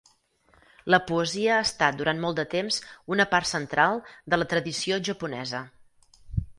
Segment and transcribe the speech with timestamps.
[0.93, 2.81] La poesia ha estat durant molt de temps
[3.17, 5.67] una part central de la tradició japonesa.